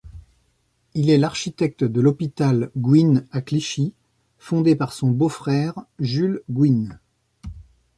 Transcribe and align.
Il 0.95 1.11
est 1.11 1.19
l'architecte 1.19 1.83
de 1.83 2.01
l'Hôpital 2.01 2.71
Goüin 2.75 3.23
à 3.31 3.39
Clichy, 3.43 3.93
fondé 4.39 4.75
par 4.75 4.93
son 4.93 5.11
beau-frère, 5.11 5.75
Jules 5.99 6.41
Goüin. 6.49 6.99